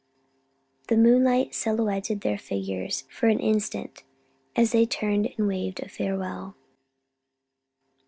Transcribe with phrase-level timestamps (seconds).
[0.87, 4.03] Then the moonlight silhouetted their figures for an instant,
[4.55, 6.55] as they turned and waved a farewell.